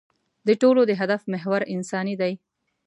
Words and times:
د 0.47 0.49
ټولو 0.61 0.81
د 0.89 0.91
هدف 1.01 1.21
محور 1.33 1.61
انساني 1.75 2.15
دی. 2.21 2.33